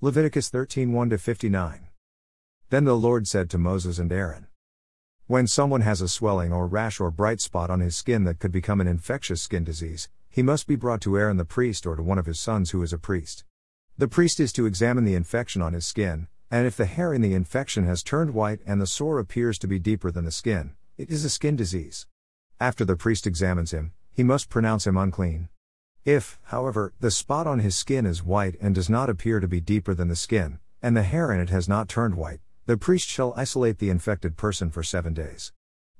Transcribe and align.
Leviticus 0.00 0.48
13 0.48 0.92
1 0.92 1.18
59. 1.18 1.88
Then 2.70 2.84
the 2.84 2.94
Lord 2.94 3.26
said 3.26 3.50
to 3.50 3.58
Moses 3.58 3.98
and 3.98 4.12
Aaron, 4.12 4.46
When 5.26 5.48
someone 5.48 5.80
has 5.80 6.00
a 6.00 6.06
swelling 6.06 6.52
or 6.52 6.68
rash 6.68 7.00
or 7.00 7.10
bright 7.10 7.40
spot 7.40 7.68
on 7.68 7.80
his 7.80 7.96
skin 7.96 8.22
that 8.22 8.38
could 8.38 8.52
become 8.52 8.80
an 8.80 8.86
infectious 8.86 9.42
skin 9.42 9.64
disease, 9.64 10.08
he 10.30 10.40
must 10.40 10.68
be 10.68 10.76
brought 10.76 11.00
to 11.00 11.18
Aaron 11.18 11.36
the 11.36 11.44
priest 11.44 11.84
or 11.84 11.96
to 11.96 12.02
one 12.04 12.16
of 12.16 12.26
his 12.26 12.38
sons 12.38 12.70
who 12.70 12.80
is 12.80 12.92
a 12.92 12.98
priest. 12.98 13.42
The 13.96 14.06
priest 14.06 14.38
is 14.38 14.52
to 14.52 14.66
examine 14.66 15.04
the 15.04 15.16
infection 15.16 15.62
on 15.62 15.72
his 15.72 15.84
skin, 15.84 16.28
and 16.48 16.64
if 16.64 16.76
the 16.76 16.86
hair 16.86 17.12
in 17.12 17.20
the 17.20 17.34
infection 17.34 17.84
has 17.86 18.04
turned 18.04 18.34
white 18.34 18.60
and 18.64 18.80
the 18.80 18.86
sore 18.86 19.18
appears 19.18 19.58
to 19.58 19.66
be 19.66 19.80
deeper 19.80 20.12
than 20.12 20.24
the 20.24 20.30
skin, 20.30 20.76
it 20.96 21.10
is 21.10 21.24
a 21.24 21.28
skin 21.28 21.56
disease. 21.56 22.06
After 22.60 22.84
the 22.84 22.94
priest 22.94 23.26
examines 23.26 23.72
him, 23.72 23.94
he 24.12 24.22
must 24.22 24.48
pronounce 24.48 24.86
him 24.86 24.96
unclean. 24.96 25.48
If, 26.04 26.38
however, 26.44 26.94
the 27.00 27.10
spot 27.10 27.46
on 27.46 27.58
his 27.58 27.76
skin 27.76 28.06
is 28.06 28.24
white 28.24 28.56
and 28.60 28.74
does 28.74 28.88
not 28.88 29.10
appear 29.10 29.40
to 29.40 29.48
be 29.48 29.60
deeper 29.60 29.94
than 29.94 30.08
the 30.08 30.16
skin, 30.16 30.58
and 30.80 30.96
the 30.96 31.02
hair 31.02 31.32
in 31.32 31.40
it 31.40 31.50
has 31.50 31.68
not 31.68 31.88
turned 31.88 32.14
white, 32.14 32.40
the 32.66 32.76
priest 32.76 33.08
shall 33.08 33.34
isolate 33.36 33.78
the 33.78 33.90
infected 33.90 34.36
person 34.36 34.70
for 34.70 34.82
seven 34.82 35.14
days. 35.14 35.52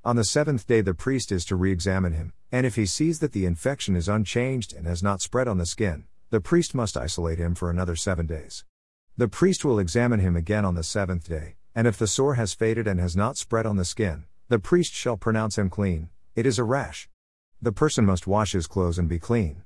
On 0.05 0.17
the 0.17 0.25
seventh 0.25 0.67
day, 0.67 0.81
the 0.81 0.95
priest 0.95 1.33
is 1.33 1.45
to 1.47 1.57
re 1.57 1.73
examine 1.73 2.13
him, 2.13 2.33
and 2.53 2.65
if 2.65 2.77
he 2.77 2.87
sees 2.87 3.19
that 3.19 3.33
the 3.33 3.45
infection 3.45 3.97
is 3.97 4.09
unchanged 4.09 4.73
and 4.73 4.87
has 4.87 5.03
not 5.03 5.21
spread 5.21 5.49
on 5.49 5.59
the 5.59 5.67
skin, 5.67 6.05
the 6.31 6.41
priest 6.41 6.75
must 6.75 6.97
isolate 6.97 7.39
him 7.39 7.55
for 7.55 7.69
another 7.69 7.97
seven 7.97 8.27
days. 8.27 8.65
The 9.17 9.29
priest 9.29 9.65
will 9.65 9.79
examine 9.79 10.21
him 10.21 10.37
again 10.37 10.65
on 10.65 10.75
the 10.75 10.83
seventh 10.83 11.29
day, 11.29 11.57
and 11.75 11.87
if 11.87 11.99
the 11.99 12.07
sore 12.07 12.35
has 12.35 12.55
faded 12.55 12.87
and 12.87 13.01
has 13.01 13.17
not 13.17 13.37
spread 13.37 13.67
on 13.67 13.77
the 13.77 13.85
skin, 13.85 14.25
the 14.49 14.59
priest 14.59 14.93
shall 14.95 15.17
pronounce 15.17 15.59
him 15.59 15.69
clean, 15.69 16.09
it 16.35 16.47
is 16.47 16.59
a 16.59 16.65
rash. 16.65 17.09
The 17.61 17.73
person 17.73 18.07
must 18.07 18.27
wash 18.27 18.53
his 18.53 18.67
clothes 18.67 18.99
and 18.99 19.09
be 19.09 19.19
clean. 19.19 19.65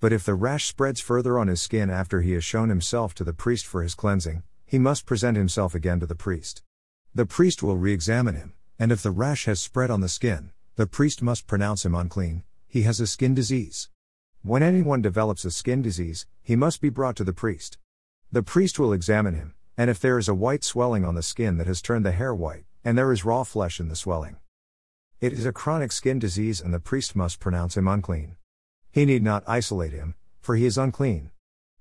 But 0.00 0.14
if 0.14 0.24
the 0.24 0.34
rash 0.34 0.66
spreads 0.66 1.00
further 1.00 1.38
on 1.38 1.48
his 1.48 1.60
skin 1.60 1.90
after 1.90 2.22
he 2.22 2.32
has 2.32 2.42
shown 2.42 2.70
himself 2.70 3.14
to 3.14 3.24
the 3.24 3.34
priest 3.34 3.66
for 3.66 3.82
his 3.82 3.94
cleansing, 3.94 4.42
he 4.64 4.78
must 4.78 5.04
present 5.04 5.36
himself 5.36 5.74
again 5.74 6.00
to 6.00 6.06
the 6.06 6.14
priest. 6.14 6.62
The 7.14 7.26
priest 7.26 7.62
will 7.62 7.76
re 7.76 7.92
examine 7.92 8.34
him, 8.34 8.54
and 8.78 8.92
if 8.92 9.02
the 9.02 9.10
rash 9.10 9.44
has 9.44 9.60
spread 9.60 9.90
on 9.90 10.00
the 10.00 10.08
skin, 10.08 10.52
the 10.76 10.86
priest 10.86 11.20
must 11.22 11.46
pronounce 11.46 11.84
him 11.84 11.94
unclean, 11.94 12.44
he 12.66 12.82
has 12.82 12.98
a 12.98 13.06
skin 13.06 13.34
disease. 13.34 13.90
When 14.42 14.62
anyone 14.62 15.02
develops 15.02 15.44
a 15.44 15.50
skin 15.50 15.82
disease, 15.82 16.24
he 16.42 16.56
must 16.56 16.80
be 16.80 16.88
brought 16.88 17.16
to 17.16 17.24
the 17.24 17.34
priest. 17.34 17.76
The 18.32 18.42
priest 18.42 18.78
will 18.78 18.94
examine 18.94 19.34
him, 19.34 19.54
and 19.76 19.90
if 19.90 20.00
there 20.00 20.16
is 20.16 20.28
a 20.28 20.34
white 20.34 20.64
swelling 20.64 21.04
on 21.04 21.14
the 21.14 21.22
skin 21.22 21.58
that 21.58 21.66
has 21.66 21.82
turned 21.82 22.06
the 22.06 22.12
hair 22.12 22.34
white, 22.34 22.64
and 22.82 22.96
there 22.96 23.12
is 23.12 23.26
raw 23.26 23.44
flesh 23.44 23.78
in 23.78 23.88
the 23.88 23.96
swelling, 23.96 24.36
it 25.20 25.34
is 25.34 25.44
a 25.44 25.52
chronic 25.52 25.92
skin 25.92 26.18
disease 26.18 26.62
and 26.62 26.72
the 26.72 26.80
priest 26.80 27.14
must 27.14 27.38
pronounce 27.38 27.76
him 27.76 27.86
unclean. 27.86 28.36
He 28.92 29.04
need 29.04 29.22
not 29.22 29.44
isolate 29.46 29.92
him, 29.92 30.14
for 30.40 30.56
he 30.56 30.66
is 30.66 30.76
unclean. 30.76 31.30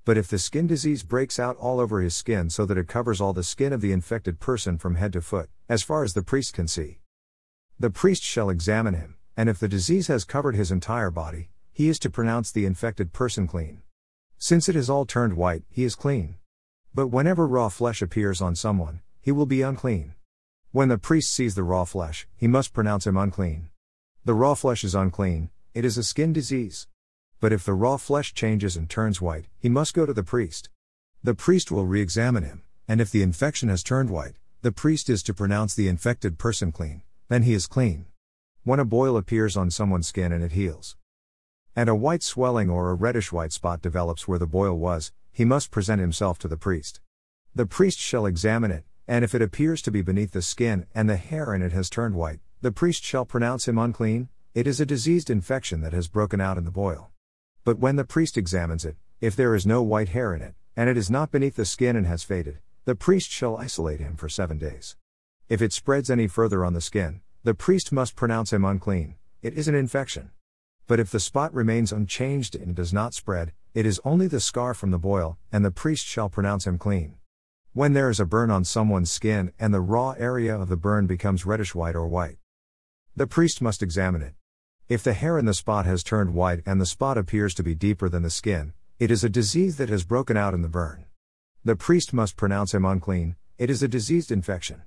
But 0.05 0.17
if 0.17 0.27
the 0.27 0.37
skin 0.39 0.67
disease 0.67 1.03
breaks 1.03 1.39
out 1.39 1.55
all 1.57 1.79
over 1.79 2.01
his 2.01 2.15
skin 2.15 2.49
so 2.49 2.65
that 2.65 2.77
it 2.77 2.87
covers 2.87 3.19
all 3.19 3.33
the 3.33 3.43
skin 3.43 3.73
of 3.73 3.81
the 3.81 3.91
infected 3.91 4.39
person 4.39 4.77
from 4.77 4.95
head 4.95 5.13
to 5.13 5.21
foot, 5.21 5.49
as 5.67 5.83
far 5.83 6.03
as 6.03 6.13
the 6.13 6.21
priest 6.21 6.53
can 6.53 6.67
see, 6.67 6.99
the 7.79 7.89
priest 7.89 8.23
shall 8.23 8.49
examine 8.49 8.93
him, 8.93 9.15
and 9.37 9.47
if 9.47 9.57
the 9.57 9.67
disease 9.67 10.07
has 10.07 10.25
covered 10.25 10.55
his 10.55 10.71
entire 10.71 11.09
body, 11.09 11.49
he 11.71 11.87
is 11.87 11.97
to 11.99 12.09
pronounce 12.09 12.51
the 12.51 12.65
infected 12.65 13.13
person 13.13 13.47
clean. 13.47 13.81
Since 14.37 14.67
it 14.67 14.75
has 14.75 14.89
all 14.89 15.05
turned 15.05 15.37
white, 15.37 15.63
he 15.69 15.83
is 15.83 15.95
clean. 15.95 16.35
But 16.93 17.07
whenever 17.07 17.47
raw 17.47 17.69
flesh 17.69 18.01
appears 18.01 18.41
on 18.41 18.55
someone, 18.55 19.01
he 19.21 19.31
will 19.31 19.45
be 19.45 19.61
unclean. 19.61 20.13
When 20.71 20.89
the 20.89 20.97
priest 20.97 21.31
sees 21.33 21.55
the 21.55 21.63
raw 21.63 21.85
flesh, 21.85 22.27
he 22.35 22.47
must 22.47 22.73
pronounce 22.73 23.07
him 23.07 23.17
unclean. 23.17 23.69
The 24.25 24.33
raw 24.33 24.53
flesh 24.55 24.83
is 24.83 24.93
unclean, 24.93 25.49
it 25.73 25.85
is 25.85 25.97
a 25.97 26.03
skin 26.03 26.33
disease. 26.33 26.87
But 27.39 27.53
if 27.53 27.63
the 27.63 27.73
raw 27.73 27.97
flesh 27.97 28.33
changes 28.33 28.75
and 28.75 28.89
turns 28.89 29.21
white, 29.21 29.47
he 29.57 29.69
must 29.69 29.93
go 29.93 30.05
to 30.05 30.13
the 30.13 30.23
priest. 30.23 30.69
The 31.23 31.35
priest 31.35 31.71
will 31.71 31.85
re 31.85 32.01
examine 32.01 32.43
him, 32.43 32.63
and 32.87 32.99
if 33.01 33.11
the 33.11 33.21
infection 33.21 33.69
has 33.69 33.83
turned 33.83 34.09
white, 34.09 34.35
the 34.61 34.71
priest 34.71 35.09
is 35.09 35.23
to 35.23 35.33
pronounce 35.33 35.75
the 35.75 35.87
infected 35.87 36.37
person 36.37 36.71
clean 36.71 37.03
then 37.29 37.43
he 37.43 37.53
is 37.53 37.67
clean. 37.67 38.05
When 38.63 38.79
a 38.79 38.85
boil 38.85 39.15
appears 39.15 39.55
on 39.55 39.69
someone's 39.69 40.07
skin 40.07 40.31
and 40.31 40.43
it 40.43 40.51
heals, 40.51 40.97
and 41.75 41.87
a 41.87 41.95
white 41.95 42.23
swelling 42.23 42.69
or 42.69 42.89
a 42.89 42.95
reddish 42.95 43.31
white 43.31 43.53
spot 43.53 43.81
develops 43.81 44.27
where 44.27 44.39
the 44.39 44.47
boil 44.47 44.77
was, 44.77 45.13
he 45.31 45.45
must 45.45 45.71
present 45.71 46.01
himself 46.01 46.39
to 46.39 46.47
the 46.47 46.57
priest. 46.57 46.99
The 47.53 47.67
priest 47.67 47.99
shall 47.99 48.25
examine 48.25 48.71
it, 48.71 48.83
and 49.07 49.23
if 49.23 49.35
it 49.35 49.43
appears 49.43 49.81
to 49.83 49.91
be 49.91 50.01
beneath 50.01 50.31
the 50.31 50.41
skin 50.41 50.87
and 50.93 51.07
the 51.07 51.17
hair 51.17 51.53
in 51.53 51.61
it 51.61 51.71
has 51.71 51.89
turned 51.89 52.15
white, 52.15 52.39
the 52.61 52.71
priest 52.71 53.03
shall 53.03 53.25
pronounce 53.25 53.67
him 53.67 53.77
unclean, 53.77 54.29
it 54.55 54.65
is 54.65 54.81
a 54.81 54.85
diseased 54.85 55.29
infection 55.29 55.81
that 55.81 55.93
has 55.93 56.07
broken 56.07 56.41
out 56.41 56.57
in 56.57 56.65
the 56.65 56.71
boil. 56.71 57.08
But 57.69 57.77
when 57.77 57.97
the 57.97 58.03
priest 58.03 58.35
examines 58.35 58.83
it, 58.83 58.95
if 59.21 59.35
there 59.35 59.53
is 59.53 59.63
no 59.63 59.83
white 59.83 60.09
hair 60.09 60.33
in 60.33 60.41
it, 60.41 60.55
and 60.75 60.89
it 60.89 60.97
is 60.97 61.11
not 61.11 61.29
beneath 61.29 61.55
the 61.55 61.65
skin 61.65 61.95
and 61.95 62.07
has 62.07 62.23
faded, 62.23 62.57
the 62.85 62.95
priest 62.95 63.29
shall 63.29 63.57
isolate 63.57 63.99
him 63.99 64.15
for 64.15 64.27
seven 64.27 64.57
days. 64.57 64.95
If 65.49 65.61
it 65.61 65.71
spreads 65.71 66.09
any 66.09 66.27
further 66.27 66.65
on 66.65 66.73
the 66.73 66.81
skin, 66.81 67.21
the 67.43 67.53
priest 67.53 67.91
must 67.91 68.15
pronounce 68.15 68.51
him 68.51 68.65
unclean, 68.65 69.17
it 69.43 69.53
is 69.53 69.67
an 69.67 69.75
infection. 69.75 70.31
But 70.87 70.99
if 70.99 71.11
the 71.11 71.19
spot 71.19 71.53
remains 71.53 71.91
unchanged 71.91 72.55
and 72.55 72.73
does 72.73 72.91
not 72.91 73.13
spread, 73.13 73.53
it 73.75 73.85
is 73.85 74.01
only 74.03 74.25
the 74.25 74.39
scar 74.39 74.73
from 74.73 74.89
the 74.89 74.97
boil, 74.97 75.37
and 75.51 75.63
the 75.63 75.69
priest 75.69 76.07
shall 76.07 76.27
pronounce 76.27 76.65
him 76.65 76.79
clean. 76.79 77.17
When 77.73 77.93
there 77.93 78.09
is 78.09 78.19
a 78.19 78.25
burn 78.25 78.49
on 78.49 78.63
someone's 78.63 79.11
skin 79.11 79.53
and 79.59 79.71
the 79.71 79.79
raw 79.79 80.15
area 80.17 80.59
of 80.59 80.69
the 80.69 80.75
burn 80.75 81.05
becomes 81.05 81.45
reddish 81.45 81.75
white 81.75 81.95
or 81.95 82.07
white, 82.07 82.39
the 83.15 83.27
priest 83.27 83.61
must 83.61 83.83
examine 83.83 84.23
it. 84.23 84.33
If 84.89 85.03
the 85.03 85.13
hair 85.13 85.37
in 85.37 85.45
the 85.45 85.53
spot 85.53 85.85
has 85.85 86.01
turned 86.01 86.33
white 86.33 86.63
and 86.65 86.81
the 86.81 86.85
spot 86.87 87.15
appears 87.15 87.53
to 87.53 87.61
be 87.61 87.75
deeper 87.75 88.09
than 88.09 88.23
the 88.23 88.31
skin, 88.31 88.73
it 88.97 89.11
is 89.11 89.23
a 89.23 89.29
disease 89.29 89.77
that 89.77 89.89
has 89.89 90.03
broken 90.03 90.35
out 90.35 90.55
in 90.55 90.63
the 90.63 90.67
burn. 90.67 91.05
The 91.63 91.75
priest 91.75 92.11
must 92.11 92.35
pronounce 92.35 92.73
him 92.73 92.85
unclean, 92.85 93.35
it 93.59 93.69
is 93.69 93.83
a 93.83 93.87
diseased 93.87 94.31
infection. 94.31 94.81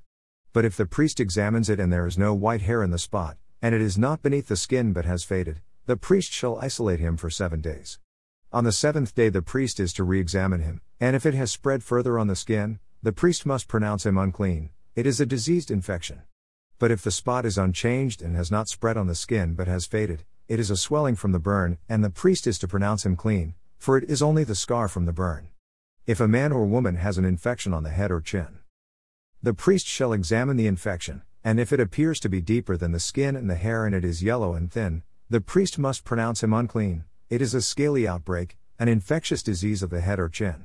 But 0.52 0.64
if 0.64 0.76
the 0.76 0.86
priest 0.86 1.20
examines 1.20 1.70
it 1.70 1.78
and 1.78 1.92
there 1.92 2.04
is 2.04 2.18
no 2.18 2.34
white 2.34 2.62
hair 2.62 2.82
in 2.82 2.90
the 2.90 2.98
spot, 2.98 3.36
and 3.62 3.76
it 3.76 3.80
is 3.80 3.96
not 3.96 4.22
beneath 4.22 4.48
the 4.48 4.56
skin 4.56 4.92
but 4.92 5.04
has 5.04 5.22
faded, 5.22 5.60
the 5.86 5.96
priest 5.96 6.32
shall 6.32 6.58
isolate 6.58 6.98
him 6.98 7.16
for 7.16 7.30
seven 7.30 7.60
days. 7.60 8.00
On 8.52 8.64
the 8.64 8.72
seventh 8.72 9.14
day, 9.14 9.28
the 9.28 9.40
priest 9.40 9.78
is 9.78 9.92
to 9.92 10.02
re 10.02 10.18
examine 10.18 10.62
him, 10.62 10.80
and 10.98 11.14
if 11.14 11.24
it 11.24 11.34
has 11.34 11.52
spread 11.52 11.84
further 11.84 12.18
on 12.18 12.26
the 12.26 12.34
skin, 12.34 12.80
the 13.04 13.12
priest 13.12 13.46
must 13.46 13.68
pronounce 13.68 14.04
him 14.04 14.18
unclean, 14.18 14.70
it 14.96 15.06
is 15.06 15.20
a 15.20 15.26
diseased 15.26 15.70
infection. 15.70 16.22
But 16.82 16.90
if 16.90 17.02
the 17.02 17.12
spot 17.12 17.46
is 17.46 17.58
unchanged 17.58 18.22
and 18.22 18.34
has 18.34 18.50
not 18.50 18.68
spread 18.68 18.96
on 18.96 19.06
the 19.06 19.14
skin 19.14 19.54
but 19.54 19.68
has 19.68 19.86
faded, 19.86 20.24
it 20.48 20.58
is 20.58 20.68
a 20.68 20.76
swelling 20.76 21.14
from 21.14 21.30
the 21.30 21.38
burn, 21.38 21.78
and 21.88 22.02
the 22.02 22.10
priest 22.10 22.44
is 22.44 22.58
to 22.58 22.66
pronounce 22.66 23.06
him 23.06 23.14
clean, 23.14 23.54
for 23.78 23.96
it 23.96 24.10
is 24.10 24.20
only 24.20 24.42
the 24.42 24.56
scar 24.56 24.88
from 24.88 25.06
the 25.06 25.12
burn. 25.12 25.50
If 26.08 26.18
a 26.18 26.26
man 26.26 26.50
or 26.50 26.66
woman 26.66 26.96
has 26.96 27.18
an 27.18 27.24
infection 27.24 27.72
on 27.72 27.84
the 27.84 27.90
head 27.90 28.10
or 28.10 28.20
chin, 28.20 28.58
the 29.40 29.54
priest 29.54 29.86
shall 29.86 30.12
examine 30.12 30.56
the 30.56 30.66
infection, 30.66 31.22
and 31.44 31.60
if 31.60 31.72
it 31.72 31.78
appears 31.78 32.18
to 32.18 32.28
be 32.28 32.40
deeper 32.40 32.76
than 32.76 32.90
the 32.90 32.98
skin 32.98 33.36
and 33.36 33.48
the 33.48 33.54
hair 33.54 33.86
and 33.86 33.94
it 33.94 34.04
is 34.04 34.24
yellow 34.24 34.54
and 34.54 34.72
thin, 34.72 35.04
the 35.30 35.40
priest 35.40 35.78
must 35.78 36.02
pronounce 36.02 36.42
him 36.42 36.52
unclean. 36.52 37.04
It 37.30 37.40
is 37.40 37.54
a 37.54 37.62
scaly 37.62 38.08
outbreak, 38.08 38.56
an 38.80 38.88
infectious 38.88 39.44
disease 39.44 39.84
of 39.84 39.90
the 39.90 40.00
head 40.00 40.18
or 40.18 40.28
chin. 40.28 40.64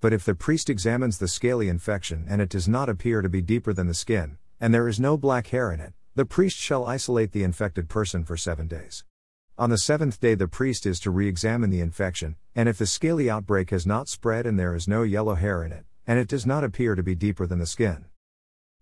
But 0.00 0.14
if 0.14 0.24
the 0.24 0.34
priest 0.34 0.70
examines 0.70 1.18
the 1.18 1.28
scaly 1.28 1.68
infection 1.68 2.24
and 2.30 2.40
it 2.40 2.48
does 2.48 2.66
not 2.66 2.88
appear 2.88 3.20
to 3.20 3.28
be 3.28 3.42
deeper 3.42 3.74
than 3.74 3.88
the 3.88 3.92
skin, 3.92 4.38
and 4.60 4.74
there 4.74 4.86
is 4.86 5.00
no 5.00 5.16
black 5.16 5.48
hair 5.48 5.72
in 5.72 5.80
it, 5.80 5.94
the 6.14 6.26
priest 6.26 6.56
shall 6.56 6.86
isolate 6.86 7.32
the 7.32 7.42
infected 7.42 7.88
person 7.88 8.24
for 8.24 8.36
seven 8.36 8.66
days. 8.66 9.04
On 9.56 9.70
the 9.70 9.78
seventh 9.78 10.20
day, 10.20 10.34
the 10.34 10.48
priest 10.48 10.86
is 10.86 11.00
to 11.00 11.10
re 11.10 11.26
examine 11.26 11.70
the 11.70 11.80
infection, 11.80 12.36
and 12.54 12.68
if 12.68 12.78
the 12.78 12.86
scaly 12.86 13.30
outbreak 13.30 13.70
has 13.70 13.86
not 13.86 14.08
spread 14.08 14.46
and 14.46 14.58
there 14.58 14.74
is 14.74 14.86
no 14.86 15.02
yellow 15.02 15.34
hair 15.34 15.64
in 15.64 15.72
it, 15.72 15.84
and 16.06 16.18
it 16.18 16.28
does 16.28 16.46
not 16.46 16.64
appear 16.64 16.94
to 16.94 17.02
be 17.02 17.14
deeper 17.14 17.46
than 17.46 17.58
the 17.58 17.66
skin, 17.66 18.06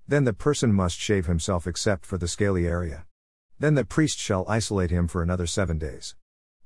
then 0.06 0.24
the 0.24 0.32
person 0.32 0.72
must 0.72 0.98
shave 0.98 1.26
himself 1.26 1.66
except 1.66 2.06
for 2.06 2.16
the 2.16 2.26
scaly 2.26 2.66
area. 2.66 3.04
Then 3.58 3.74
the 3.74 3.84
priest 3.84 4.18
shall 4.18 4.46
isolate 4.48 4.90
him 4.90 5.06
for 5.06 5.22
another 5.22 5.46
seven 5.46 5.78
days. 5.78 6.16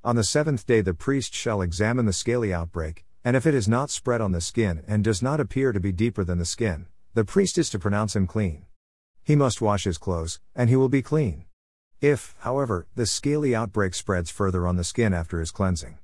On 0.04 0.14
the 0.14 0.24
seventh 0.24 0.66
day, 0.66 0.80
the 0.80 0.94
priest 0.94 1.34
shall 1.34 1.60
examine 1.60 2.06
the 2.06 2.12
scaly 2.12 2.52
outbreak, 2.52 3.04
and 3.24 3.36
if 3.36 3.46
it 3.46 3.54
is 3.54 3.68
not 3.68 3.90
spread 3.90 4.20
on 4.20 4.32
the 4.32 4.40
skin 4.40 4.82
and 4.86 5.02
does 5.02 5.22
not 5.22 5.40
appear 5.40 5.72
to 5.72 5.80
be 5.80 5.92
deeper 5.92 6.22
than 6.22 6.38
the 6.38 6.44
skin, 6.44 6.86
the 7.14 7.24
priest 7.24 7.58
is 7.58 7.70
to 7.70 7.78
pronounce 7.78 8.14
him 8.14 8.26
clean. 8.26 8.64
He 9.24 9.36
must 9.36 9.60
wash 9.60 9.84
his 9.84 9.98
clothes, 9.98 10.40
and 10.54 10.68
he 10.68 10.76
will 10.76 10.88
be 10.88 11.02
clean. 11.02 11.44
If, 12.00 12.34
however, 12.40 12.86
the 12.96 13.06
scaly 13.06 13.54
outbreak 13.54 13.94
spreads 13.94 14.30
further 14.30 14.66
on 14.66 14.76
the 14.76 14.84
skin 14.84 15.14
after 15.14 15.38
his 15.38 15.52
cleansing, 15.52 15.98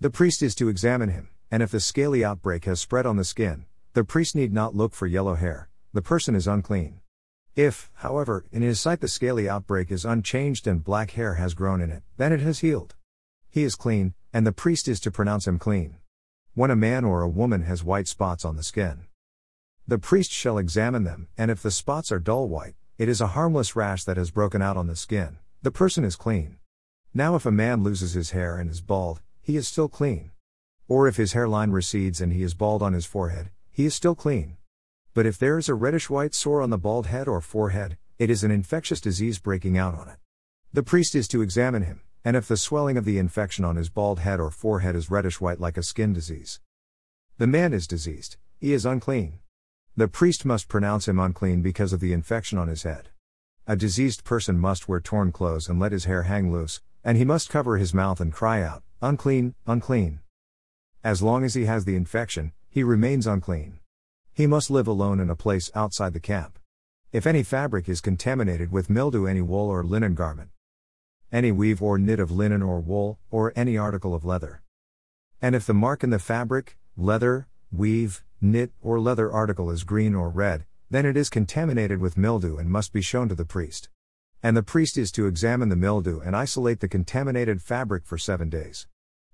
the 0.00 0.10
priest 0.10 0.42
is 0.42 0.56
to 0.56 0.68
examine 0.68 1.10
him, 1.10 1.28
and 1.48 1.62
if 1.62 1.70
the 1.70 1.78
scaly 1.78 2.24
outbreak 2.24 2.64
has 2.64 2.80
spread 2.80 3.06
on 3.06 3.16
the 3.16 3.24
skin, 3.24 3.66
the 3.92 4.02
priest 4.02 4.34
need 4.34 4.52
not 4.52 4.74
look 4.74 4.94
for 4.94 5.06
yellow 5.06 5.36
hair, 5.36 5.68
the 5.92 6.02
person 6.02 6.34
is 6.34 6.48
unclean. 6.48 7.00
If, 7.54 7.90
however, 7.96 8.46
in 8.50 8.62
his 8.62 8.80
sight 8.80 9.00
the 9.00 9.06
scaly 9.06 9.48
outbreak 9.48 9.92
is 9.92 10.04
unchanged 10.04 10.66
and 10.66 10.82
black 10.82 11.12
hair 11.12 11.34
has 11.34 11.54
grown 11.54 11.80
in 11.80 11.90
it, 11.90 12.02
then 12.16 12.32
it 12.32 12.40
has 12.40 12.60
healed. 12.60 12.96
He 13.48 13.62
is 13.62 13.76
clean, 13.76 14.14
and 14.32 14.44
the 14.44 14.50
priest 14.52 14.88
is 14.88 14.98
to 15.00 15.10
pronounce 15.10 15.46
him 15.46 15.58
clean. 15.58 15.96
When 16.54 16.70
a 16.70 16.76
man 16.76 17.04
or 17.04 17.22
a 17.22 17.28
woman 17.28 17.62
has 17.62 17.84
white 17.84 18.08
spots 18.08 18.44
on 18.44 18.56
the 18.56 18.62
skin, 18.62 19.04
the 19.86 19.98
priest 19.98 20.30
shall 20.30 20.58
examine 20.58 21.04
them, 21.04 21.28
and 21.36 21.50
if 21.50 21.60
the 21.62 21.70
spots 21.70 22.12
are 22.12 22.20
dull 22.20 22.48
white, 22.48 22.74
it 22.98 23.08
is 23.08 23.20
a 23.20 23.28
harmless 23.28 23.74
rash 23.74 24.04
that 24.04 24.16
has 24.16 24.30
broken 24.30 24.62
out 24.62 24.76
on 24.76 24.86
the 24.86 24.94
skin, 24.94 25.38
the 25.62 25.70
person 25.70 26.04
is 26.04 26.14
clean. 26.14 26.58
Now, 27.12 27.34
if 27.34 27.44
a 27.44 27.50
man 27.50 27.82
loses 27.82 28.12
his 28.12 28.30
hair 28.30 28.56
and 28.56 28.70
is 28.70 28.80
bald, 28.80 29.20
he 29.40 29.56
is 29.56 29.66
still 29.66 29.88
clean. 29.88 30.30
Or 30.88 31.08
if 31.08 31.16
his 31.16 31.32
hairline 31.32 31.70
recedes 31.72 32.20
and 32.20 32.32
he 32.32 32.42
is 32.42 32.54
bald 32.54 32.82
on 32.82 32.92
his 32.92 33.06
forehead, 33.06 33.50
he 33.70 33.84
is 33.84 33.94
still 33.94 34.14
clean. 34.14 34.56
But 35.14 35.26
if 35.26 35.36
there 35.36 35.58
is 35.58 35.68
a 35.68 35.74
reddish 35.74 36.08
white 36.08 36.34
sore 36.34 36.62
on 36.62 36.70
the 36.70 36.78
bald 36.78 37.06
head 37.06 37.28
or 37.28 37.40
forehead, 37.40 37.98
it 38.18 38.30
is 38.30 38.44
an 38.44 38.50
infectious 38.50 39.00
disease 39.00 39.38
breaking 39.38 39.76
out 39.76 39.94
on 39.94 40.08
it. 40.08 40.16
The 40.72 40.82
priest 40.82 41.14
is 41.14 41.28
to 41.28 41.42
examine 41.42 41.82
him, 41.82 42.02
and 42.24 42.36
if 42.36 42.46
the 42.46 42.56
swelling 42.56 42.96
of 42.96 43.04
the 43.04 43.18
infection 43.18 43.64
on 43.64 43.76
his 43.76 43.90
bald 43.90 44.20
head 44.20 44.38
or 44.38 44.50
forehead 44.50 44.94
is 44.94 45.10
reddish 45.10 45.40
white 45.40 45.60
like 45.60 45.76
a 45.76 45.82
skin 45.82 46.12
disease, 46.12 46.60
the 47.36 47.46
man 47.46 47.72
is 47.72 47.86
diseased, 47.86 48.36
he 48.58 48.72
is 48.72 48.86
unclean. 48.86 49.40
The 49.94 50.08
priest 50.08 50.46
must 50.46 50.68
pronounce 50.68 51.06
him 51.06 51.18
unclean 51.18 51.60
because 51.60 51.92
of 51.92 52.00
the 52.00 52.14
infection 52.14 52.56
on 52.56 52.68
his 52.68 52.84
head. 52.84 53.10
A 53.66 53.76
diseased 53.76 54.24
person 54.24 54.58
must 54.58 54.88
wear 54.88 55.00
torn 55.00 55.32
clothes 55.32 55.68
and 55.68 55.78
let 55.78 55.92
his 55.92 56.06
hair 56.06 56.22
hang 56.22 56.50
loose, 56.50 56.80
and 57.04 57.18
he 57.18 57.26
must 57.26 57.50
cover 57.50 57.76
his 57.76 57.92
mouth 57.92 58.18
and 58.18 58.32
cry 58.32 58.62
out, 58.62 58.82
Unclean, 59.02 59.54
unclean. 59.66 60.20
As 61.04 61.22
long 61.22 61.44
as 61.44 61.54
he 61.54 61.66
has 61.66 61.84
the 61.84 61.96
infection, 61.96 62.52
he 62.70 62.82
remains 62.82 63.26
unclean. 63.26 63.80
He 64.32 64.46
must 64.46 64.70
live 64.70 64.86
alone 64.86 65.20
in 65.20 65.28
a 65.28 65.36
place 65.36 65.70
outside 65.74 66.14
the 66.14 66.20
camp. 66.20 66.58
If 67.12 67.26
any 67.26 67.42
fabric 67.42 67.86
is 67.86 68.00
contaminated 68.00 68.72
with 68.72 68.88
mildew, 68.88 69.26
any 69.26 69.42
wool 69.42 69.68
or 69.68 69.84
linen 69.84 70.14
garment, 70.14 70.50
any 71.30 71.52
weave 71.52 71.82
or 71.82 71.98
knit 71.98 72.18
of 72.18 72.30
linen 72.30 72.62
or 72.62 72.80
wool, 72.80 73.18
or 73.30 73.52
any 73.54 73.76
article 73.76 74.14
of 74.14 74.24
leather. 74.24 74.62
And 75.42 75.54
if 75.54 75.66
the 75.66 75.74
mark 75.74 76.02
in 76.02 76.10
the 76.10 76.18
fabric, 76.18 76.78
leather, 76.96 77.48
weave, 77.72 78.22
knit, 78.40 78.70
or 78.82 79.00
leather 79.00 79.32
article 79.32 79.70
is 79.70 79.82
green 79.82 80.14
or 80.14 80.28
red, 80.28 80.66
then 80.90 81.06
it 81.06 81.16
is 81.16 81.30
contaminated 81.30 81.98
with 82.00 82.18
mildew 82.18 82.58
and 82.58 82.68
must 82.68 82.92
be 82.92 83.00
shown 83.00 83.28
to 83.28 83.34
the 83.34 83.46
priest. 83.46 83.88
And 84.42 84.54
the 84.54 84.62
priest 84.62 84.98
is 84.98 85.10
to 85.12 85.26
examine 85.26 85.70
the 85.70 85.76
mildew 85.76 86.20
and 86.20 86.36
isolate 86.36 86.80
the 86.80 86.88
contaminated 86.88 87.62
fabric 87.62 88.04
for 88.04 88.18
seven 88.18 88.50
days. 88.50 88.86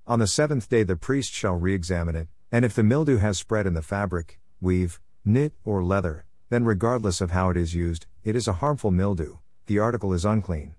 On 0.06 0.20
the 0.20 0.26
seventh 0.26 0.68
day 0.68 0.84
the 0.84 0.96
priest 0.96 1.32
shall 1.32 1.54
re 1.54 1.74
examine 1.74 2.14
it, 2.14 2.28
and 2.52 2.64
if 2.64 2.74
the 2.74 2.84
mildew 2.84 3.16
has 3.16 3.38
spread 3.38 3.66
in 3.66 3.74
the 3.74 3.82
fabric, 3.82 4.38
weave, 4.60 5.00
knit, 5.24 5.52
or 5.64 5.82
leather, 5.82 6.24
then 6.48 6.64
regardless 6.64 7.20
of 7.20 7.32
how 7.32 7.50
it 7.50 7.56
is 7.56 7.74
used, 7.74 8.06
it 8.22 8.36
is 8.36 8.46
a 8.46 8.54
harmful 8.54 8.90
mildew, 8.90 9.38
the 9.66 9.78
article 9.78 10.12
is 10.12 10.24
unclean. 10.24 10.76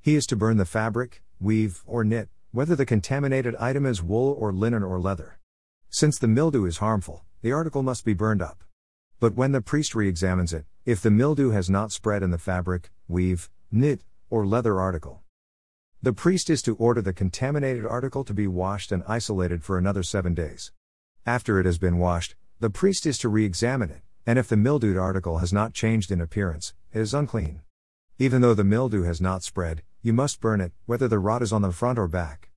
He 0.00 0.14
is 0.14 0.26
to 0.26 0.36
burn 0.36 0.58
the 0.58 0.64
fabric, 0.64 1.22
weave, 1.40 1.82
or 1.86 2.04
knit, 2.04 2.28
whether 2.52 2.76
the 2.76 2.86
contaminated 2.86 3.56
item 3.56 3.86
is 3.86 4.02
wool 4.02 4.36
or 4.38 4.52
linen 4.52 4.82
or 4.82 5.00
leather. 5.00 5.37
Since 5.90 6.18
the 6.18 6.28
mildew 6.28 6.66
is 6.66 6.78
harmful, 6.78 7.24
the 7.40 7.52
article 7.52 7.82
must 7.82 8.04
be 8.04 8.12
burned 8.12 8.42
up. 8.42 8.62
But 9.20 9.34
when 9.34 9.52
the 9.52 9.62
priest 9.62 9.94
re 9.94 10.06
examines 10.06 10.52
it, 10.52 10.66
if 10.84 11.00
the 11.00 11.10
mildew 11.10 11.50
has 11.50 11.70
not 11.70 11.92
spread 11.92 12.22
in 12.22 12.30
the 12.30 12.36
fabric, 12.36 12.90
weave, 13.08 13.48
knit, 13.72 14.02
or 14.28 14.46
leather 14.46 14.78
article, 14.80 15.22
the 16.02 16.12
priest 16.12 16.50
is 16.50 16.60
to 16.62 16.76
order 16.76 17.00
the 17.00 17.14
contaminated 17.14 17.86
article 17.86 18.22
to 18.24 18.34
be 18.34 18.46
washed 18.46 18.92
and 18.92 19.02
isolated 19.08 19.64
for 19.64 19.78
another 19.78 20.02
seven 20.02 20.34
days. 20.34 20.72
After 21.24 21.58
it 21.58 21.66
has 21.66 21.78
been 21.78 21.98
washed, 21.98 22.36
the 22.60 22.70
priest 22.70 23.06
is 23.06 23.16
to 23.18 23.28
re 23.28 23.44
examine 23.44 23.90
it, 23.90 24.02
and 24.26 24.38
if 24.38 24.46
the 24.46 24.56
mildewed 24.56 24.98
article 24.98 25.38
has 25.38 25.54
not 25.54 25.72
changed 25.72 26.10
in 26.10 26.20
appearance, 26.20 26.74
it 26.92 27.00
is 27.00 27.14
unclean. 27.14 27.62
Even 28.18 28.42
though 28.42 28.54
the 28.54 28.62
mildew 28.62 29.04
has 29.04 29.20
not 29.20 29.42
spread, 29.42 29.82
you 30.02 30.12
must 30.12 30.40
burn 30.40 30.60
it, 30.60 30.72
whether 30.84 31.08
the 31.08 31.18
rot 31.18 31.40
is 31.40 31.52
on 31.52 31.62
the 31.62 31.72
front 31.72 31.98
or 31.98 32.08
back. 32.08 32.47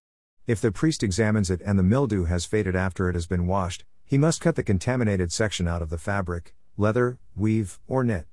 If 0.51 0.59
the 0.59 0.69
priest 0.69 1.01
examines 1.01 1.49
it 1.49 1.61
and 1.65 1.79
the 1.79 1.83
mildew 1.83 2.25
has 2.25 2.43
faded 2.43 2.75
after 2.75 3.07
it 3.07 3.15
has 3.15 3.25
been 3.25 3.47
washed, 3.47 3.85
he 4.03 4.17
must 4.17 4.41
cut 4.41 4.57
the 4.57 4.63
contaminated 4.63 5.31
section 5.31 5.65
out 5.65 5.81
of 5.81 5.89
the 5.89 5.97
fabric, 5.97 6.53
leather, 6.75 7.19
weave, 7.37 7.79
or 7.87 8.03
knit. 8.03 8.27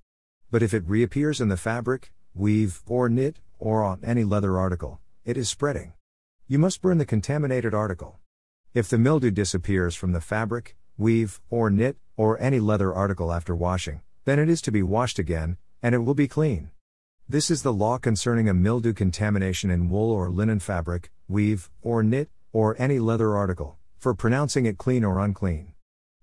But 0.50 0.61
if 0.61 0.75
it 0.75 0.82
reappears 0.85 1.41
in 1.41 1.47
the 1.47 1.56
fabric, 1.56 2.11
weave, 2.35 2.82
or 2.88 3.09
knit, 3.09 3.38
or 3.61 3.85
on 3.85 4.00
any 4.03 4.25
leather 4.25 4.59
article, 4.59 4.99
it 5.25 5.37
is 5.37 5.49
spreading. 5.49 5.93
You 6.49 6.59
must 6.59 6.82
burn 6.82 6.99
the 6.99 7.06
contaminated 7.06 7.73
article. 7.73 8.19
If 8.75 8.88
the 8.88 8.99
mildew 8.99 9.31
disappears 9.31 9.94
from 9.94 10.11
the 10.11 10.21
fabric, 10.21 10.75
weave, 10.97 11.41
or 11.50 11.71
knit, 11.71 11.99
or 12.17 12.37
any 12.41 12.59
leather 12.59 12.93
article 12.93 13.32
after 13.32 13.55
washing, 13.55 14.00
then 14.25 14.41
it 14.41 14.49
is 14.49 14.61
to 14.62 14.73
be 14.73 14.82
washed 14.82 15.21
again, 15.21 15.56
and 15.85 15.94
it 15.94 15.99
will 15.99 16.14
be 16.14 16.26
clean. 16.26 16.73
This 17.31 17.51
is 17.51 17.63
the 17.63 17.75
law 17.75 17.99
concerning 17.99 18.49
a 18.49 18.55
mildew 18.55 18.95
contamination 18.95 19.69
in 19.71 19.91
wool 19.91 20.11
or 20.11 20.31
linen 20.31 20.61
fabric, 20.61 21.11
weave, 21.29 21.69
or 21.83 22.03
knit, 22.03 22.31
or 22.55 22.75
any 22.79 22.99
leather 22.99 23.37
article, 23.37 23.77
for 23.99 24.15
pronouncing 24.15 24.65
it 24.65 24.79
clean 24.79 25.05
or 25.05 25.21
unclean. 25.21 25.75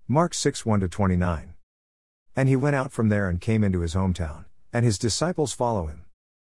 Mark 0.08 0.34
6 0.34 0.66
1 0.66 0.80
29. 0.80 1.54
And 2.34 2.48
he 2.48 2.56
went 2.56 2.74
out 2.74 2.90
from 2.90 3.08
there 3.08 3.28
and 3.28 3.40
came 3.40 3.62
into 3.62 3.82
his 3.82 3.94
hometown, 3.94 4.46
and 4.72 4.84
his 4.84 4.98
disciples 4.98 5.52
follow 5.52 5.86
him. 5.86 6.06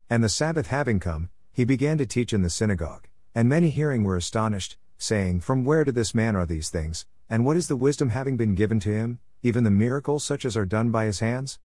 And 0.09 0.23
the 0.23 0.29
Sabbath 0.29 0.69
having 0.69 1.01
come, 1.01 1.31
he 1.53 1.65
began 1.65 1.99
to 1.99 2.07
teach 2.07 2.33
in 2.33 2.43
the 2.43 2.49
synagogue, 2.49 3.09
and 3.35 3.49
many 3.49 3.71
hearing 3.71 4.05
were 4.05 4.17
astonished, 4.17 4.77
saying, 4.99 5.41
From 5.41 5.65
where 5.65 5.83
to 5.83 5.91
this 5.91 6.15
man 6.15 6.37
are 6.37 6.47
these 6.47 6.71
things, 6.71 7.07
and 7.29 7.45
what 7.45 7.57
is 7.57 7.67
the 7.67 7.75
wisdom 7.75 8.11
having 8.11 8.37
been 8.37 8.55
given 8.55 8.79
to 8.79 8.91
him, 8.91 9.19
even 9.43 9.65
the 9.65 9.71
miracles 9.73 10.23
such 10.23 10.45
as 10.45 10.57
are 10.57 10.65
done 10.65 10.93
by 10.93 11.07
his 11.07 11.19
hands? 11.19 11.59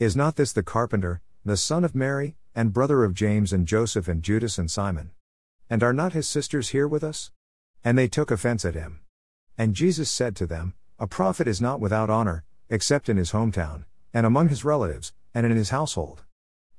Is 0.00 0.16
not 0.16 0.34
this 0.34 0.52
the 0.52 0.64
carpenter, 0.64 1.20
the 1.44 1.56
son 1.56 1.82
of 1.82 1.92
Mary, 1.92 2.36
and 2.54 2.72
brother 2.72 3.02
of 3.02 3.14
James 3.14 3.52
and 3.52 3.66
Joseph 3.66 4.06
and 4.06 4.22
Judas 4.22 4.58
and 4.58 4.70
Simon? 4.70 5.10
And 5.68 5.82
are 5.82 5.92
not 5.92 6.12
his 6.12 6.28
sisters 6.28 6.68
here 6.68 6.86
with 6.86 7.02
us? 7.02 7.32
And 7.82 7.98
they 7.98 8.06
took 8.06 8.30
offense 8.30 8.64
at 8.64 8.76
him. 8.76 9.00
And 9.58 9.74
Jesus 9.74 10.08
said 10.08 10.36
to 10.36 10.46
them, 10.46 10.74
A 11.00 11.08
prophet 11.08 11.48
is 11.48 11.60
not 11.60 11.80
without 11.80 12.10
honor, 12.10 12.44
except 12.68 13.08
in 13.08 13.16
his 13.16 13.32
hometown, 13.32 13.86
and 14.14 14.24
among 14.24 14.50
his 14.50 14.64
relatives, 14.64 15.12
and 15.34 15.44
in 15.44 15.56
his 15.56 15.70
household. 15.70 16.22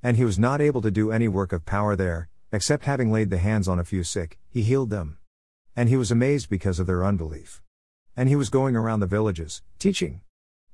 And 0.02 0.16
he 0.16 0.24
was 0.24 0.38
not 0.38 0.62
able 0.62 0.80
to 0.80 0.90
do 0.90 1.12
any 1.12 1.28
work 1.28 1.52
of 1.52 1.66
power 1.66 1.94
there, 1.94 2.30
except 2.50 2.86
having 2.86 3.12
laid 3.12 3.28
the 3.28 3.38
hands 3.38 3.68
on 3.68 3.78
a 3.78 3.84
few 3.84 4.02
sick, 4.02 4.38
he 4.48 4.62
healed 4.62 4.88
them. 4.88 5.18
And 5.76 5.90
he 5.90 5.96
was 5.98 6.10
amazed 6.10 6.48
because 6.48 6.78
of 6.78 6.86
their 6.86 7.04
unbelief. 7.04 7.60
And 8.16 8.30
he 8.30 8.36
was 8.36 8.48
going 8.48 8.76
around 8.76 9.00
the 9.00 9.06
villages, 9.06 9.60
teaching. 9.78 10.22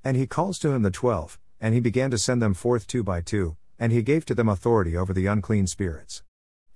And 0.05 0.17
he 0.17 0.29
calls 0.29 0.61
to 0.61 0.71
him 0.71 0.83
the 0.83 0.91
twelve, 0.93 1.41
and 1.61 1.75
he 1.75 1.81
began 1.81 2.13
to 2.13 2.19
send 2.19 2.41
them 2.41 2.55
forth 2.55 2.87
two 2.87 3.03
by 3.03 3.21
two, 3.21 3.57
and 3.81 3.91
he 3.91 4.03
gave 4.03 4.27
to 4.27 4.35
them 4.35 4.49
authority 4.49 4.95
over 4.95 5.15
the 5.15 5.27
unclean 5.27 5.67
spirits. 5.67 6.23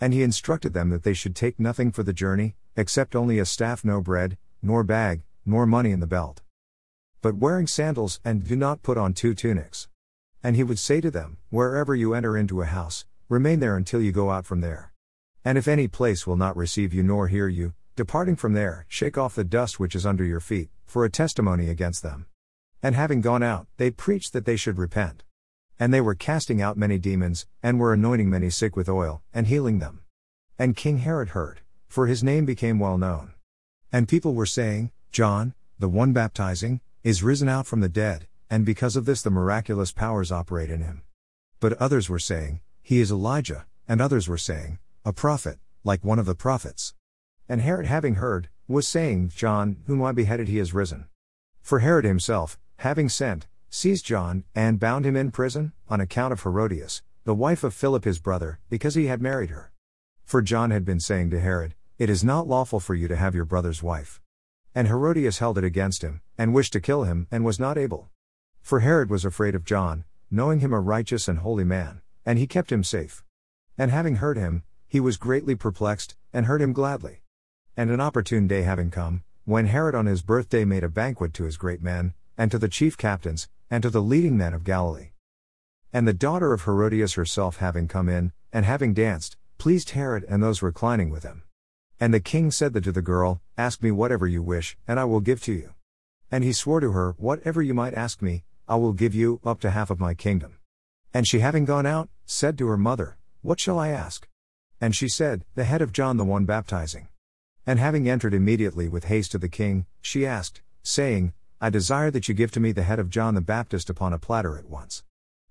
And 0.01 0.15
he 0.15 0.23
instructed 0.23 0.73
them 0.73 0.89
that 0.89 1.03
they 1.03 1.13
should 1.13 1.37
take 1.37 1.61
nothing 1.61 1.93
for 1.93 2.03
the 2.03 2.15
journey, 2.15 2.57
except 2.77 3.15
only 3.15 3.39
a 3.39 3.45
staff, 3.45 3.85
no 3.85 4.01
bread, 4.01 4.39
nor 4.63 4.83
bag, 4.83 5.23
nor 5.45 5.67
money 5.67 5.91
in 5.91 6.01
the 6.01 6.07
belt. 6.07 6.41
But 7.21 7.37
wearing 7.37 7.67
sandals, 7.67 8.21
and 8.25 8.43
do 8.43 8.57
not 8.57 8.83
put 8.83 8.97
on 8.97 9.13
two 9.13 9.35
tunics. 9.35 9.89
And 10.43 10.57
he 10.57 10.65
would 10.65 10.79
say 10.79 11.03
to 11.03 11.11
them, 11.11 11.37
Wherever 11.51 11.95
you 11.95 12.15
enter 12.15 12.37
into 12.39 12.63
a 12.63 12.67
house, 12.67 13.05
remain 13.29 13.61
there 13.61 13.77
until 13.77 14.01
you 14.01 14.11
go 14.11 14.31
out 14.31 14.47
from 14.47 14.63
there. 14.63 14.93
And 15.45 15.59
if 15.59 15.69
any 15.69 15.89
place 15.89 16.27
will 16.27 16.37
not 16.37 16.57
receive 16.57 16.95
you 16.95 17.03
nor 17.03 17.29
hear 17.29 17.49
you, 17.49 17.75
departing 17.97 18.37
from 18.37 18.55
there, 18.55 18.87
shake 18.89 19.19
off 19.19 19.35
the 19.35 19.45
dust 19.45 19.79
which 19.79 19.95
is 19.95 20.07
under 20.07 20.25
your 20.25 20.41
feet, 20.41 20.71
for 20.87 21.05
a 21.05 21.11
testimony 21.11 21.69
against 21.69 22.03
them. 22.03 22.27
And 22.83 22.95
having 22.95 23.21
gone 23.21 23.43
out, 23.43 23.67
they 23.77 23.91
preached 23.91 24.33
that 24.33 24.47
they 24.47 24.57
should 24.57 24.79
repent. 24.79 25.23
And 25.79 25.93
they 25.93 26.01
were 26.01 26.15
casting 26.15 26.63
out 26.63 26.77
many 26.77 26.99
demons, 26.99 27.47
and 27.63 27.79
were 27.79 27.93
anointing 27.93 28.31
many 28.31 28.51
sick 28.51 28.77
with 28.77 28.89
oil, 28.89 29.23
and 29.33 29.47
healing 29.47 29.79
them. 29.79 30.01
And 30.59 30.77
King 30.77 30.99
Herod 30.99 31.31
heard, 31.31 31.61
for 31.89 32.07
his 32.07 32.23
name 32.23 32.45
became 32.45 32.79
well 32.79 32.99
known. 32.99 33.35
And 33.93 34.09
people 34.09 34.35
were 34.35 34.47
saying, 34.47 34.91
John, 35.11 35.55
the 35.79 35.89
one 35.89 36.13
baptizing, 36.13 36.81
is 37.03 37.23
risen 37.23 37.49
out 37.49 37.67
from 37.67 37.81
the 37.81 37.89
dead, 37.89 38.27
and 38.49 38.65
because 38.65 38.97
of 38.97 39.05
this 39.05 39.23
the 39.23 39.31
miraculous 39.31 39.93
powers 39.93 40.33
operate 40.33 40.71
in 40.71 40.81
him. 40.81 41.03
But 41.61 41.75
others 41.75 42.09
were 42.09 42.19
saying, 42.19 42.61
He 42.83 43.01
is 43.01 43.11
Elijah, 43.11 43.67
and 43.89 44.01
others 44.01 44.29
were 44.29 44.39
saying, 44.39 44.79
A 45.05 45.13
prophet, 45.13 45.59
like 45.83 46.05
one 46.05 46.19
of 46.19 46.27
the 46.27 46.35
prophets. 46.35 46.95
And 47.49 47.61
Herod, 47.61 47.87
having 47.87 48.17
heard, 48.17 48.49
was 48.67 48.89
saying, 48.89 49.33
John, 49.35 49.77
whom 49.87 50.03
I 50.03 50.13
beheaded, 50.13 50.49
he 50.49 50.59
is 50.59 50.73
risen. 50.73 51.07
For 51.61 51.81
Herod 51.81 52.05
himself, 52.05 52.59
having 52.79 53.09
sent, 53.09 53.47
seized 53.75 54.07
John, 54.07 54.45
and 54.55 54.79
bound 54.79 55.05
him 55.05 55.17
in 55.17 55.33
prison, 55.33 55.73
on 55.89 56.01
account 56.01 56.33
of 56.33 56.41
Herodias, 56.45 57.03
the 57.25 57.35
wife 57.35 57.65
of 57.65 57.75
Philip 57.75 58.05
his 58.05 58.21
brother, 58.21 58.61
because 58.71 58.95
he 58.95 59.07
had 59.07 59.21
married 59.21 59.51
her. 59.51 59.73
For 60.25 60.43
John 60.43 60.71
had 60.71 60.85
been 60.85 61.01
saying 61.01 61.31
to 61.31 61.41
Herod, 61.41 61.75
It 61.99 62.09
is 62.09 62.23
not 62.23 62.47
lawful 62.47 62.79
for 62.79 62.95
you 62.95 63.09
to 63.09 63.17
have 63.17 63.35
your 63.35 63.45
brother's 63.45 63.83
wife. 63.83 64.21
And 64.77 64.87
Herodias 64.87 65.41
held 65.41 65.59
it 65.59 65.65
against 65.65 66.03
him, 66.03 66.21
and 66.39 66.55
wished 66.55 66.73
to 66.75 66.81
kill 66.81 67.03
him, 67.03 67.27
and 67.33 67.45
was 67.45 67.59
not 67.59 67.77
able. 67.77 68.11
For 68.63 68.79
Herod 68.79 69.11
was 69.11 69.25
afraid 69.25 69.57
of 69.57 69.65
John, 69.65 70.05
knowing 70.31 70.61
him 70.61 70.73
a 70.73 70.79
righteous 70.79 71.27
and 71.27 71.41
holy 71.41 71.65
man, 71.65 72.01
and 72.25 72.39
he 72.39 72.47
kept 72.47 72.71
him 72.71 72.85
safe. 72.85 73.25
And 73.77 73.91
having 73.91 74.17
heard 74.17 74.37
him, 74.37 74.63
he 74.87 75.01
was 75.01 75.17
greatly 75.17 75.57
perplexed, 75.57 76.15
and 76.33 76.47
heard 76.47 76.63
him 76.63 76.73
gladly. 76.73 77.23
And 77.77 77.91
an 77.91 78.01
opportune 78.01 78.47
day 78.47 78.63
having 78.63 78.93
come, 78.93 79.25
when 79.45 79.67
Herod 79.67 79.97
on 79.97 80.07
his 80.07 80.23
birthday 80.23 80.65
made 80.65 80.85
a 80.85 80.89
banquet 80.89 81.35
to 81.35 81.45
his 81.45 81.57
great 81.57 81.83
men, 81.83 82.15
and 82.39 82.53
to 82.53 82.59
the 82.59 82.69
chief 82.69 82.97
captains, 82.97 83.49
and 83.75 83.83
to 83.83 83.91
the 83.91 84.01
leading 84.01 84.37
men 84.37 84.55
of 84.55 84.63
Galilee. 84.63 85.09
And 85.93 86.07
the 86.07 86.13
daughter 86.13 86.53
of 86.53 86.63
Herodias 86.63 87.15
herself 87.15 87.57
having 87.57 87.89
come 87.89 88.09
in, 88.09 88.31
and 88.53 88.65
having 88.65 88.95
danced, 88.95 89.37
pleased 89.59 89.91
Herod 89.91 90.25
and 90.29 90.41
those 90.41 90.63
reclining 90.63 91.11
with 91.11 91.25
him. 91.25 91.43
And 91.99 92.15
the 92.15 92.21
king 92.21 92.53
said 92.53 92.73
that 92.75 92.85
to 92.85 92.93
the 92.93 93.03
girl, 93.03 93.43
Ask 93.59 93.83
me 93.83 93.91
whatever 93.91 94.29
you 94.29 94.45
wish, 94.45 94.77
and 94.87 95.01
I 95.01 95.05
will 95.07 95.19
give 95.19 95.43
to 95.43 95.53
you. 95.53 95.75
And 96.31 96.45
he 96.45 96.53
swore 96.53 96.79
to 96.79 96.93
her, 96.93 97.17
Whatever 97.19 97.63
you 97.63 97.75
might 97.75 97.95
ask 97.95 98.23
me, 98.23 98.45
I 98.69 98.77
will 98.77 98.93
give 98.93 99.13
you 99.13 99.41
up 99.45 99.59
to 99.63 99.73
half 99.73 99.91
of 99.91 99.99
my 99.99 100.15
kingdom. 100.15 100.59
And 101.13 101.27
she 101.27 101.41
having 101.41 101.65
gone 101.65 101.85
out, 101.85 102.09
said 102.25 102.57
to 102.59 102.69
her 102.69 102.77
mother, 102.77 103.17
What 103.43 103.59
shall 103.59 103.81
I 103.81 103.89
ask? 103.89 104.29
And 104.81 104.95
she 104.95 105.09
said, 105.09 105.45
The 105.57 105.65
head 105.65 105.83
of 105.83 105.93
John 105.93 106.17
the 106.17 106.25
one 106.25 106.45
baptizing. 106.45 107.09
And 107.67 107.81
having 107.81 108.09
entered 108.09 108.35
immediately 108.35 108.87
with 108.87 109.07
haste 109.07 109.33
to 109.33 109.39
the 109.39 109.49
king, 109.49 109.87
she 110.01 110.25
asked, 110.25 110.63
saying, 110.85 111.33
I 111.65 111.71
desire 111.71 112.11
that 112.11 112.29
you 112.29 112.35
give 112.35 112.51
to 112.51 112.61
me 112.61 112.73
the 112.73 112.83
head 112.83 112.99
of 112.99 113.09
John 113.09 113.35
the 113.35 113.41
Baptist 113.41 113.89
upon 113.89 114.13
a 114.13 114.19
platter 114.19 114.59
at 114.59 114.69
once. 114.69 115.03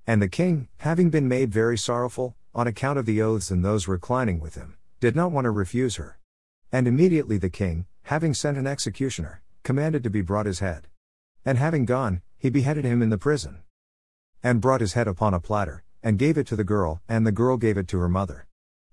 And 0.05 0.21
the 0.21 0.27
king, 0.27 0.67
having 0.77 1.09
been 1.09 1.27
made 1.27 1.51
very 1.51 1.75
sorrowful, 1.75 2.35
on 2.53 2.67
account 2.67 2.99
of 2.99 3.07
the 3.07 3.19
oaths 3.19 3.49
and 3.49 3.65
those 3.65 3.87
reclining 3.87 4.39
with 4.39 4.53
him, 4.53 4.77
did 4.99 5.15
not 5.15 5.31
want 5.31 5.45
to 5.45 5.49
refuse 5.49 5.95
her. 5.95 6.19
And 6.71 6.87
immediately 6.87 7.39
the 7.39 7.49
king, 7.49 7.87
having 8.03 8.35
sent 8.35 8.59
an 8.59 8.67
executioner, 8.67 9.41
commanded 9.63 10.03
to 10.03 10.11
be 10.11 10.21
brought 10.21 10.45
his 10.45 10.59
head. 10.59 10.87
And 11.43 11.57
having 11.57 11.83
gone, 11.83 12.21
he 12.37 12.51
beheaded 12.51 12.85
him 12.85 13.01
in 13.01 13.09
the 13.09 13.17
prison. 13.17 13.63
And 14.43 14.61
brought 14.61 14.81
his 14.81 14.93
head 14.93 15.07
upon 15.07 15.33
a 15.33 15.39
platter, 15.39 15.83
and 16.03 16.19
gave 16.19 16.37
it 16.37 16.45
to 16.45 16.55
the 16.55 16.63
girl, 16.63 17.01
and 17.09 17.25
the 17.25 17.31
girl 17.31 17.57
gave 17.57 17.75
it 17.75 17.87
to 17.87 17.97
her 17.97 18.07
mother. 18.07 18.45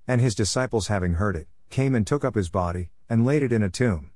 And 0.09 0.23
his 0.23 0.35
disciples 0.35 0.87
having 0.87 1.17
heard 1.17 1.37
it, 1.37 1.49
came 1.69 1.95
and 1.95 2.07
took 2.07 2.25
up 2.25 2.35
his 2.35 2.49
body, 2.49 2.89
and 3.11 3.27
laid 3.27 3.43
it 3.43 3.53
in 3.53 3.63
a 3.63 3.69
tomb. 3.69 4.13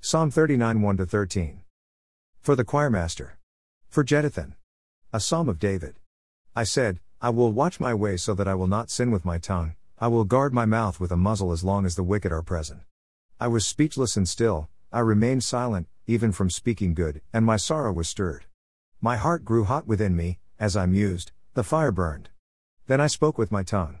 Psalm 0.00 0.30
39 0.30 0.82
1 0.82 0.96
13. 1.04 1.63
For 2.44 2.54
the 2.54 2.62
choirmaster. 2.62 3.38
For 3.88 4.04
Jeduthun. 4.04 4.52
A 5.14 5.18
psalm 5.18 5.48
of 5.48 5.58
David. 5.58 5.94
I 6.54 6.64
said, 6.64 7.00
I 7.18 7.30
will 7.30 7.50
watch 7.50 7.80
my 7.80 7.94
way 7.94 8.18
so 8.18 8.34
that 8.34 8.46
I 8.46 8.54
will 8.54 8.66
not 8.66 8.90
sin 8.90 9.10
with 9.10 9.24
my 9.24 9.38
tongue, 9.38 9.76
I 9.98 10.08
will 10.08 10.24
guard 10.24 10.52
my 10.52 10.66
mouth 10.66 11.00
with 11.00 11.10
a 11.10 11.16
muzzle 11.16 11.52
as 11.52 11.64
long 11.64 11.86
as 11.86 11.96
the 11.96 12.02
wicked 12.02 12.32
are 12.32 12.42
present. 12.42 12.82
I 13.40 13.46
was 13.48 13.66
speechless 13.66 14.18
and 14.18 14.28
still, 14.28 14.68
I 14.92 15.00
remained 15.00 15.42
silent, 15.42 15.86
even 16.06 16.32
from 16.32 16.50
speaking 16.50 16.92
good, 16.92 17.22
and 17.32 17.46
my 17.46 17.56
sorrow 17.56 17.94
was 17.94 18.10
stirred. 18.10 18.44
My 19.00 19.16
heart 19.16 19.46
grew 19.46 19.64
hot 19.64 19.86
within 19.86 20.14
me, 20.14 20.38
as 20.58 20.76
I 20.76 20.84
mused, 20.84 21.32
the 21.54 21.64
fire 21.64 21.92
burned. 21.92 22.28
Then 22.88 23.00
I 23.00 23.06
spoke 23.06 23.38
with 23.38 23.52
my 23.52 23.62
tongue. 23.62 24.00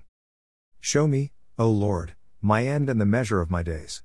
Show 0.80 1.06
me, 1.06 1.32
O 1.58 1.70
Lord, 1.70 2.14
my 2.42 2.66
end 2.66 2.90
and 2.90 3.00
the 3.00 3.06
measure 3.06 3.40
of 3.40 3.50
my 3.50 3.62
days. 3.62 4.02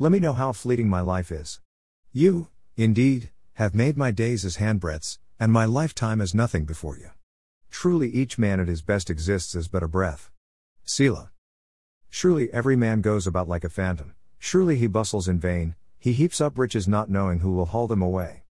Let 0.00 0.10
me 0.10 0.18
know 0.18 0.32
how 0.32 0.50
fleeting 0.50 0.88
my 0.88 1.02
life 1.02 1.30
is. 1.30 1.60
You, 2.10 2.48
indeed, 2.76 3.30
have 3.56 3.74
made 3.74 3.96
my 3.96 4.10
days 4.10 4.44
as 4.44 4.58
handbreadths, 4.58 5.18
and 5.40 5.50
my 5.50 5.64
lifetime 5.64 6.20
as 6.20 6.34
nothing 6.34 6.66
before 6.66 6.98
you. 6.98 7.08
Truly 7.70 8.10
each 8.10 8.36
man 8.36 8.60
at 8.60 8.68
his 8.68 8.82
best 8.82 9.08
exists 9.08 9.54
as 9.54 9.66
but 9.66 9.82
a 9.82 9.88
breath. 9.88 10.30
Selah. 10.84 11.30
Surely 12.10 12.52
every 12.52 12.76
man 12.76 13.00
goes 13.00 13.26
about 13.26 13.48
like 13.48 13.64
a 13.64 13.70
phantom, 13.70 14.14
surely 14.38 14.76
he 14.76 14.86
bustles 14.86 15.26
in 15.26 15.40
vain, 15.40 15.74
he 15.98 16.12
heaps 16.12 16.38
up 16.38 16.58
riches 16.58 16.86
not 16.86 17.08
knowing 17.08 17.38
who 17.38 17.52
will 17.52 17.64
haul 17.64 17.86
them 17.86 18.02
away. 18.02 18.42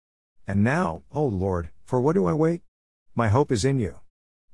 And 0.47 0.63
now, 0.63 1.03
O 1.11 1.23
Lord, 1.23 1.69
for 1.83 2.01
what 2.01 2.13
do 2.13 2.25
I 2.25 2.33
wait? 2.33 2.63
My 3.13 3.27
hope 3.27 3.51
is 3.51 3.63
in 3.63 3.77
you. 3.77 3.99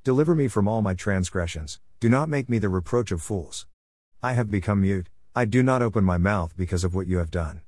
Deliver 0.04 0.34
me 0.34 0.48
from 0.48 0.68
all 0.68 0.82
my 0.82 0.92
transgressions, 0.92 1.80
do 1.98 2.10
not 2.10 2.28
make 2.28 2.50
me 2.50 2.58
the 2.58 2.68
reproach 2.68 3.10
of 3.10 3.22
fools. 3.22 3.66
I 4.22 4.34
have 4.34 4.50
become 4.50 4.82
mute, 4.82 5.08
I 5.34 5.46
do 5.46 5.62
not 5.62 5.80
open 5.80 6.04
my 6.04 6.18
mouth 6.18 6.54
because 6.58 6.84
of 6.84 6.94
what 6.94 7.06
you 7.06 7.16
have 7.16 7.30
done. 7.30 7.62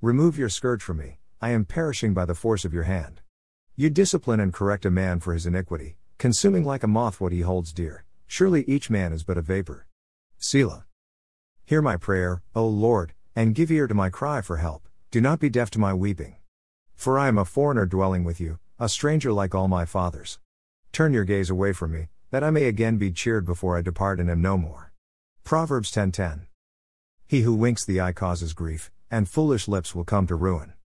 Remove 0.00 0.36
your 0.36 0.48
scourge 0.48 0.82
from 0.82 0.96
me, 0.96 1.18
I 1.44 1.50
am 1.50 1.66
perishing 1.66 2.14
by 2.14 2.24
the 2.24 2.34
force 2.34 2.64
of 2.64 2.72
your 2.72 2.84
hand. 2.84 3.20
You 3.76 3.90
discipline 3.90 4.40
and 4.40 4.50
correct 4.50 4.86
a 4.86 4.90
man 4.90 5.20
for 5.20 5.34
his 5.34 5.44
iniquity, 5.44 5.98
consuming 6.16 6.64
like 6.64 6.82
a 6.82 6.86
moth 6.88 7.20
what 7.20 7.32
he 7.32 7.42
holds 7.42 7.74
dear. 7.74 8.06
Surely 8.26 8.62
each 8.62 8.88
man 8.88 9.12
is 9.12 9.24
but 9.24 9.36
a 9.36 9.42
vapor. 9.42 9.86
Selah. 10.38 10.86
Hear 11.66 11.82
my 11.82 11.98
prayer, 11.98 12.42
O 12.54 12.66
Lord, 12.66 13.12
and 13.36 13.54
give 13.54 13.70
ear 13.70 13.86
to 13.86 13.92
my 13.92 14.08
cry 14.08 14.40
for 14.40 14.56
help, 14.56 14.88
do 15.10 15.20
not 15.20 15.38
be 15.38 15.50
deaf 15.50 15.68
to 15.72 15.78
my 15.78 15.92
weeping. 15.92 16.36
For 16.94 17.18
I 17.18 17.28
am 17.28 17.36
a 17.36 17.44
foreigner 17.44 17.84
dwelling 17.84 18.24
with 18.24 18.40
you, 18.40 18.58
a 18.80 18.88
stranger 18.88 19.30
like 19.30 19.54
all 19.54 19.68
my 19.68 19.84
fathers. 19.84 20.38
Turn 20.92 21.12
your 21.12 21.24
gaze 21.24 21.50
away 21.50 21.74
from 21.74 21.92
me, 21.92 22.08
that 22.30 22.42
I 22.42 22.48
may 22.48 22.64
again 22.64 22.96
be 22.96 23.12
cheered 23.12 23.44
before 23.44 23.76
I 23.76 23.82
depart 23.82 24.18
and 24.18 24.30
am 24.30 24.40
no 24.40 24.56
more. 24.56 24.94
Proverbs 25.44 25.90
10:10. 25.90 26.46
He 27.26 27.42
who 27.42 27.52
winks 27.52 27.84
the 27.84 28.00
eye 28.00 28.12
causes 28.12 28.54
grief, 28.54 28.90
and 29.10 29.28
foolish 29.28 29.68
lips 29.68 29.94
will 29.94 30.04
come 30.04 30.26
to 30.28 30.36
ruin. 30.36 30.74